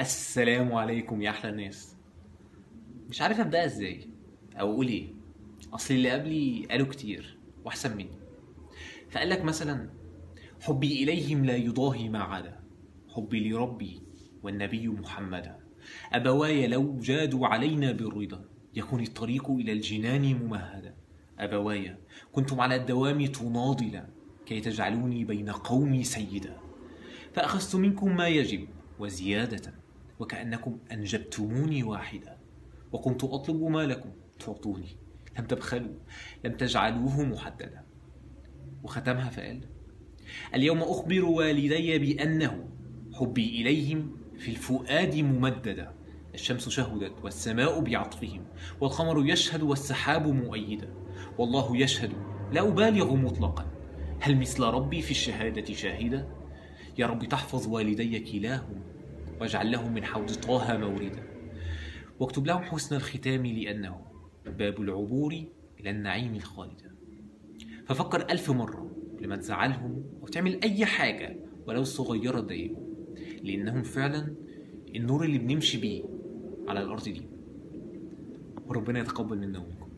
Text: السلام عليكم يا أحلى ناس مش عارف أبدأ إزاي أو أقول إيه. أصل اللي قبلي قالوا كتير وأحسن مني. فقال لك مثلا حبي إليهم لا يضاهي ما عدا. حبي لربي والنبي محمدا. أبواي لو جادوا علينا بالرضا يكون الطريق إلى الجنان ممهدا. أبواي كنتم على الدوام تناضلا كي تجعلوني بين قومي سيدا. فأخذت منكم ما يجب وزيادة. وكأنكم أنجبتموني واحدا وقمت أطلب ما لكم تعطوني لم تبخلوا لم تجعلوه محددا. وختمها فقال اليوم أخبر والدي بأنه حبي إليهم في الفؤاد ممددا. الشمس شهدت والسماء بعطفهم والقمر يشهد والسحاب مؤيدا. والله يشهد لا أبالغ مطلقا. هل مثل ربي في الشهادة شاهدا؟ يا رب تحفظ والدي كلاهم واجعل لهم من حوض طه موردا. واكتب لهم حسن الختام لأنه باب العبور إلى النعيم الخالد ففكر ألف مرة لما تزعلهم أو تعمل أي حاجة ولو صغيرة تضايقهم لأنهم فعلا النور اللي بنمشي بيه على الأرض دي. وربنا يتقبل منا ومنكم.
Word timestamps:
السلام 0.00 0.72
عليكم 0.72 1.22
يا 1.22 1.30
أحلى 1.30 1.52
ناس 1.52 1.96
مش 3.08 3.22
عارف 3.22 3.40
أبدأ 3.40 3.64
إزاي 3.64 4.08
أو 4.60 4.72
أقول 4.72 4.88
إيه. 4.88 5.08
أصل 5.72 5.94
اللي 5.94 6.10
قبلي 6.10 6.66
قالوا 6.70 6.86
كتير 6.86 7.38
وأحسن 7.64 7.96
مني. 7.96 8.18
فقال 9.10 9.28
لك 9.28 9.44
مثلا 9.44 9.90
حبي 10.60 11.02
إليهم 11.02 11.44
لا 11.44 11.56
يضاهي 11.56 12.08
ما 12.08 12.22
عدا. 12.22 12.60
حبي 13.08 13.50
لربي 13.50 14.02
والنبي 14.42 14.88
محمدا. 14.88 15.58
أبواي 16.12 16.66
لو 16.66 16.98
جادوا 16.98 17.46
علينا 17.46 17.92
بالرضا 17.92 18.44
يكون 18.74 19.00
الطريق 19.00 19.50
إلى 19.50 19.72
الجنان 19.72 20.34
ممهدا. 20.34 20.94
أبواي 21.38 21.96
كنتم 22.32 22.60
على 22.60 22.76
الدوام 22.76 23.26
تناضلا 23.26 24.08
كي 24.46 24.60
تجعلوني 24.60 25.24
بين 25.24 25.50
قومي 25.50 26.04
سيدا. 26.04 26.56
فأخذت 27.32 27.76
منكم 27.76 28.16
ما 28.16 28.28
يجب 28.28 28.68
وزيادة. 28.98 29.83
وكأنكم 30.18 30.78
أنجبتموني 30.92 31.82
واحدا 31.82 32.36
وقمت 32.92 33.24
أطلب 33.24 33.62
ما 33.62 33.86
لكم 33.86 34.10
تعطوني 34.38 34.96
لم 35.38 35.44
تبخلوا 35.44 35.94
لم 36.44 36.52
تجعلوه 36.52 37.22
محددا. 37.22 37.82
وختمها 38.82 39.30
فقال 39.30 39.60
اليوم 40.54 40.78
أخبر 40.78 41.24
والدي 41.24 41.98
بأنه 41.98 42.68
حبي 43.12 43.60
إليهم 43.60 44.16
في 44.38 44.50
الفؤاد 44.50 45.16
ممددا. 45.16 45.92
الشمس 46.34 46.68
شهدت 46.68 47.12
والسماء 47.22 47.80
بعطفهم 47.80 48.44
والقمر 48.80 49.26
يشهد 49.26 49.62
والسحاب 49.62 50.26
مؤيدا. 50.26 50.88
والله 51.38 51.76
يشهد 51.76 52.12
لا 52.52 52.68
أبالغ 52.68 53.14
مطلقا. 53.14 53.66
هل 54.20 54.38
مثل 54.38 54.62
ربي 54.62 55.02
في 55.02 55.10
الشهادة 55.10 55.74
شاهدا؟ 55.74 56.28
يا 56.98 57.06
رب 57.06 57.24
تحفظ 57.24 57.68
والدي 57.68 58.20
كلاهم 58.20 58.82
واجعل 59.40 59.70
لهم 59.72 59.94
من 59.94 60.04
حوض 60.04 60.30
طه 60.30 60.76
موردا. 60.76 61.22
واكتب 62.20 62.46
لهم 62.46 62.62
حسن 62.62 62.96
الختام 62.96 63.46
لأنه 63.46 64.00
باب 64.46 64.80
العبور 64.80 65.44
إلى 65.80 65.90
النعيم 65.90 66.34
الخالد 66.34 66.82
ففكر 67.86 68.30
ألف 68.30 68.50
مرة 68.50 68.90
لما 69.20 69.36
تزعلهم 69.36 70.04
أو 70.22 70.26
تعمل 70.26 70.62
أي 70.62 70.86
حاجة 70.86 71.36
ولو 71.66 71.84
صغيرة 71.84 72.40
تضايقهم 72.40 72.94
لأنهم 73.42 73.82
فعلا 73.82 74.34
النور 74.96 75.24
اللي 75.24 75.38
بنمشي 75.38 75.80
بيه 75.80 76.04
على 76.68 76.82
الأرض 76.82 77.04
دي. 77.04 77.22
وربنا 78.66 78.98
يتقبل 79.00 79.38
منا 79.38 79.58
ومنكم. 79.58 79.88